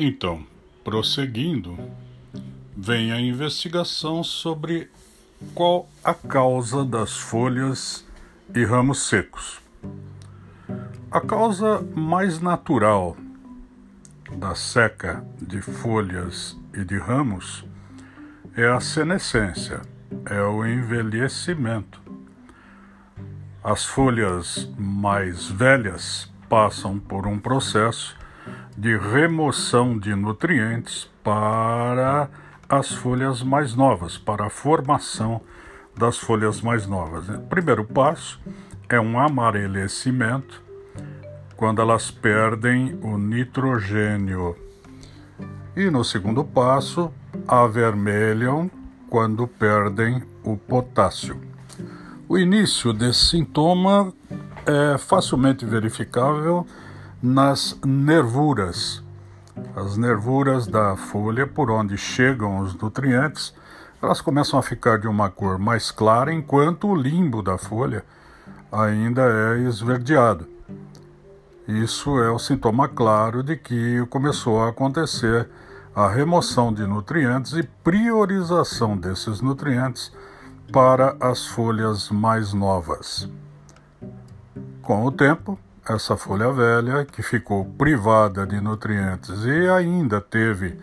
[0.00, 0.46] Então,
[0.84, 1.76] prosseguindo,
[2.76, 4.88] vem a investigação sobre
[5.56, 8.06] qual a causa das folhas
[8.54, 9.60] e ramos secos.
[11.10, 13.16] A causa mais natural
[14.36, 17.64] da seca de folhas e de ramos
[18.56, 19.82] é a senescência,
[20.26, 22.00] é o envelhecimento.
[23.64, 28.16] As folhas mais velhas passam por um processo
[28.78, 32.30] de remoção de nutrientes para
[32.68, 35.40] as folhas mais novas, para a formação
[35.96, 37.28] das folhas mais novas.
[37.28, 38.40] O primeiro passo
[38.88, 40.62] é um amarelecimento,
[41.56, 44.54] quando elas perdem o nitrogênio.
[45.74, 47.12] E no segundo passo,
[47.48, 48.70] avermelham
[49.10, 51.36] quando perdem o potássio.
[52.28, 54.12] O início desse sintoma
[54.64, 56.64] é facilmente verificável
[57.22, 59.02] nas nervuras.
[59.74, 63.52] As nervuras da folha por onde chegam os nutrientes,
[64.00, 68.04] elas começam a ficar de uma cor mais clara, enquanto o limbo da folha
[68.70, 70.46] ainda é esverdeado.
[71.66, 75.48] Isso é o sintoma claro de que começou a acontecer
[75.94, 80.12] a remoção de nutrientes e priorização desses nutrientes
[80.72, 83.28] para as folhas mais novas.
[84.80, 85.58] Com o tempo,
[85.88, 90.78] essa folha velha, que ficou privada de nutrientes e ainda teve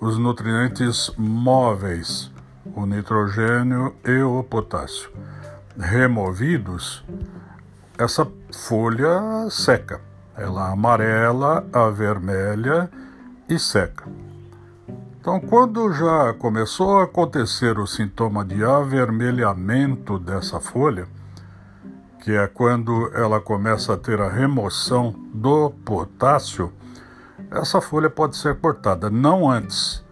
[0.00, 2.30] os nutrientes móveis,
[2.74, 5.10] o nitrogênio e o potássio,
[5.78, 7.04] removidos,
[7.96, 10.00] essa folha seca.
[10.36, 12.90] Ela amarela, avermelha
[13.48, 14.04] e seca.
[15.20, 21.06] Então, quando já começou a acontecer o sintoma de avermelhamento dessa folha,
[22.22, 26.72] que é quando ela começa a ter a remoção do potássio,
[27.50, 30.04] essa folha pode ser cortada, não antes,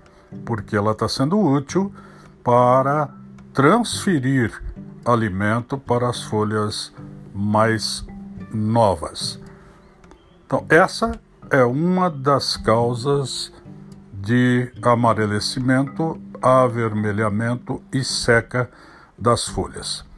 [0.45, 1.95] porque ela está sendo útil
[2.43, 3.09] para
[3.55, 4.61] transferir
[5.05, 6.93] alimento para as folhas
[7.33, 8.05] mais
[8.53, 9.39] novas.
[10.45, 11.13] Então, essa
[11.49, 13.53] é uma das causas
[14.13, 18.69] de amarelecimento, avermelhamento e seca
[19.17, 20.10] das folhas.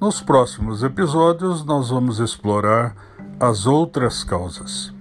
[0.00, 2.94] Nos próximos episódios, nós vamos explorar
[3.40, 4.95] as outras causas.